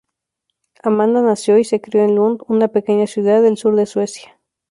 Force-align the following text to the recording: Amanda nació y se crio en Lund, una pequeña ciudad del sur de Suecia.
Amanda 0.81 1.21
nació 1.21 1.59
y 1.59 1.63
se 1.63 1.79
crio 1.79 2.01
en 2.03 2.15
Lund, 2.15 2.41
una 2.47 2.69
pequeña 2.69 3.05
ciudad 3.05 3.39
del 3.43 3.57
sur 3.57 3.75
de 3.75 3.85
Suecia. 3.85 4.35